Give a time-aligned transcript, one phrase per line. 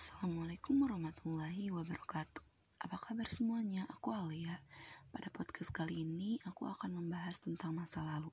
[0.00, 2.40] Assalamualaikum warahmatullahi wabarakatuh.
[2.88, 3.84] Apa kabar semuanya?
[3.92, 4.56] Aku Alia.
[5.12, 8.32] Pada podcast kali ini, aku akan membahas tentang masa lalu.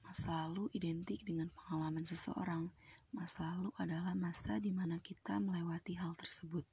[0.00, 2.72] Masa lalu identik dengan pengalaman seseorang.
[3.12, 6.64] Masa lalu adalah masa di mana kita melewati hal tersebut,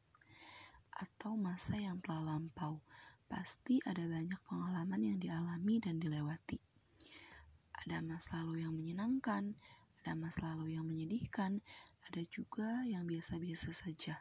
[0.95, 2.79] atau masa yang telah lampau.
[3.27, 6.55] Pasti ada banyak pengalaman yang dialami dan dilewati.
[7.83, 9.59] Ada masa lalu yang menyenangkan,
[10.03, 11.63] ada masa lalu yang menyedihkan,
[12.11, 14.19] ada juga yang biasa-biasa saja.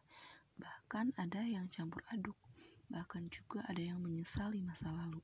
[0.55, 2.39] Bahkan ada yang campur aduk.
[2.87, 5.19] Bahkan juga ada yang menyesali masa lalu.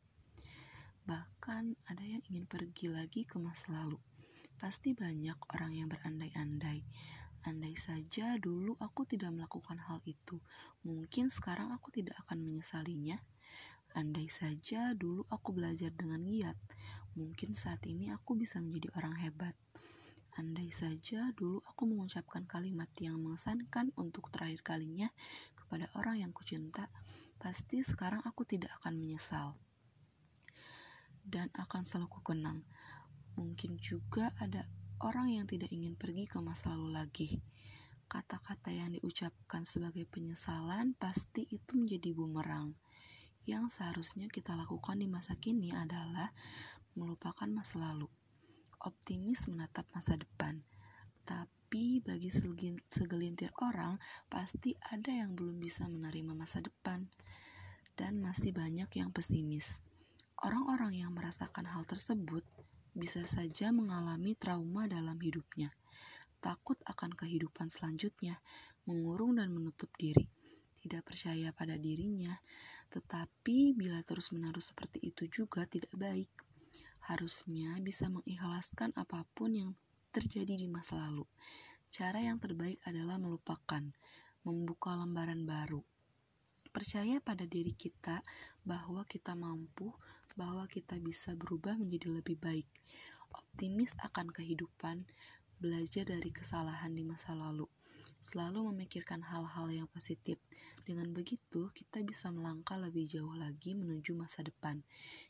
[1.06, 4.02] Bahkan ada yang ingin pergi lagi ke masa lalu.
[4.58, 6.82] Pasti banyak orang yang berandai-andai.
[7.46, 10.42] Andai saja dulu aku tidak melakukan hal itu,
[10.82, 13.22] mungkin sekarang aku tidak akan menyesalinya.
[13.94, 16.58] Andai saja dulu aku belajar dengan giat,
[17.14, 19.54] mungkin saat ini aku bisa menjadi orang hebat.
[20.38, 25.10] Andai saja dulu aku mengucapkan kalimat yang mengesankan untuk terakhir kalinya
[25.58, 26.86] kepada orang yang kucinta,
[27.42, 29.58] pasti sekarang aku tidak akan menyesal
[31.26, 32.62] dan akan selalu kukenang.
[33.34, 34.62] Mungkin juga ada
[35.02, 37.28] orang yang tidak ingin pergi ke masa lalu lagi.
[38.06, 42.78] Kata-kata yang diucapkan sebagai penyesalan pasti itu menjadi bumerang.
[43.42, 46.30] Yang seharusnya kita lakukan di masa kini adalah
[46.94, 48.06] melupakan masa lalu
[48.82, 50.62] optimis menatap masa depan.
[51.26, 52.30] Tapi bagi
[52.86, 53.98] segelintir orang,
[54.30, 57.04] pasti ada yang belum bisa menerima masa depan.
[57.98, 59.82] Dan masih banyak yang pesimis.
[60.38, 62.46] Orang-orang yang merasakan hal tersebut
[62.94, 65.74] bisa saja mengalami trauma dalam hidupnya.
[66.38, 68.38] Takut akan kehidupan selanjutnya,
[68.86, 70.30] mengurung dan menutup diri.
[70.78, 72.38] Tidak percaya pada dirinya,
[72.88, 76.30] tetapi bila terus-menerus seperti itu juga tidak baik
[77.08, 79.70] harusnya bisa mengikhlaskan apa pun yang
[80.12, 81.24] terjadi di masa lalu.
[81.88, 83.80] Cara yang terbaik adalah melupakan,
[84.44, 85.80] membuka lembaran baru.
[86.68, 88.20] Percaya pada diri kita
[88.60, 89.88] bahwa kita mampu,
[90.36, 92.68] bahwa kita bisa berubah menjadi lebih baik.
[93.32, 95.08] Optimis akan kehidupan,
[95.58, 97.66] belajar dari kesalahan di masa lalu.
[98.18, 100.38] Selalu memikirkan hal-hal yang positif.
[100.82, 104.80] Dengan begitu, kita bisa melangkah lebih jauh lagi menuju masa depan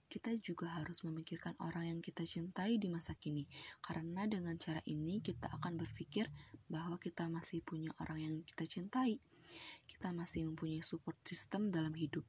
[0.08, 3.44] kita juga harus memikirkan orang yang kita cintai di masa kini,
[3.84, 6.32] karena dengan cara ini kita akan berpikir
[6.72, 9.20] bahwa kita masih punya orang yang kita cintai.
[9.84, 12.24] Kita masih mempunyai support system dalam hidup.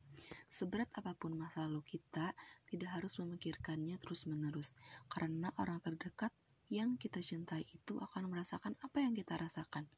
[0.52, 2.36] Seberat apa pun masa lalu kita,
[2.68, 4.76] tidak harus memikirkannya terus-menerus,
[5.08, 6.36] karena orang terdekat
[6.70, 9.90] yang kita cintai itu akan merasakan apa yang kita rasakan.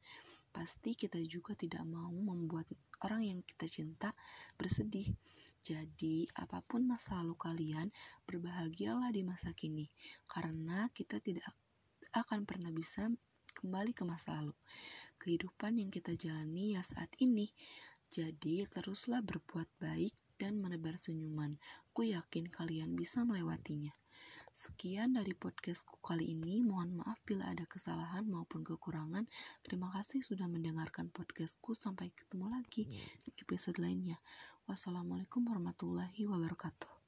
[0.52, 2.68] Pasti kita juga tidak mau membuat
[3.04, 4.12] orang yang kita cinta
[4.56, 5.08] bersedih.
[5.62, 7.88] Jadi, apa pun masa lalu kalian,
[8.26, 9.86] berbahagialah di masa kini,
[10.26, 11.46] karena kita tidak
[12.10, 13.06] akan pernah bisa
[13.62, 14.56] kembali ke masa lalu.
[15.22, 17.46] Kehidupan yang kita jalani ya saat ini.
[18.10, 21.54] Jadi, teruslah berbuat baik dan menebar senyuman.
[21.94, 23.94] Ku yakin kalian bisa melewatinya.
[24.52, 26.60] Sekian dari podcastku kali ini.
[26.60, 29.24] Mohon maaf bila ada kesalahan maupun kekurangan.
[29.64, 31.72] Terima kasih sudah mendengarkan podcastku.
[31.72, 32.84] Sampai ketemu lagi
[33.24, 34.20] di episode lainnya.
[34.68, 37.01] Wassalamualaikum warahmatullahi wabarakatuh.